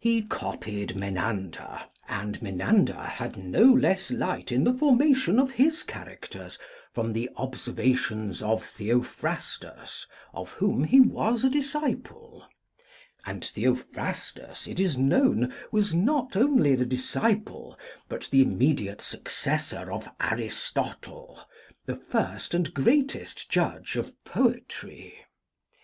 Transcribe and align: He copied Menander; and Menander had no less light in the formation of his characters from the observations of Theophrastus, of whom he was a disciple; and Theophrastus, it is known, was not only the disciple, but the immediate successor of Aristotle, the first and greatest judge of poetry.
He 0.00 0.22
copied 0.22 0.96
Menander; 0.96 1.82
and 2.08 2.42
Menander 2.42 3.00
had 3.00 3.36
no 3.36 3.62
less 3.62 4.10
light 4.10 4.50
in 4.50 4.64
the 4.64 4.74
formation 4.74 5.38
of 5.38 5.52
his 5.52 5.84
characters 5.84 6.58
from 6.92 7.12
the 7.12 7.30
observations 7.36 8.42
of 8.42 8.64
Theophrastus, 8.64 10.08
of 10.34 10.50
whom 10.54 10.82
he 10.82 10.98
was 10.98 11.44
a 11.44 11.48
disciple; 11.48 12.44
and 13.24 13.44
Theophrastus, 13.44 14.66
it 14.66 14.80
is 14.80 14.98
known, 14.98 15.54
was 15.70 15.94
not 15.94 16.34
only 16.34 16.74
the 16.74 16.84
disciple, 16.84 17.78
but 18.08 18.26
the 18.32 18.42
immediate 18.42 19.00
successor 19.00 19.92
of 19.92 20.08
Aristotle, 20.20 21.38
the 21.86 21.94
first 21.94 22.52
and 22.52 22.74
greatest 22.74 23.48
judge 23.48 23.94
of 23.94 24.24
poetry. 24.24 25.14